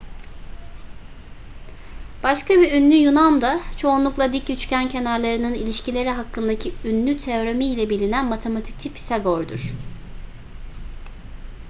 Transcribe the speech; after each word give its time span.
başka 2.23 2.53
bir 2.53 2.71
ünlü 2.71 2.93
yunan 2.95 3.41
da 3.41 3.59
çoğunlukla 3.77 4.33
dik 4.33 4.49
üçgen 4.49 4.89
kenarlarının 4.89 5.53
ilişkileri 5.53 6.09
hakkındaki 6.09 6.73
ünlü 6.85 7.17
teoremiyle 7.17 7.89
bilinen 7.89 8.25
matematikçi 8.25 8.93
pisagor'dur 8.93 9.71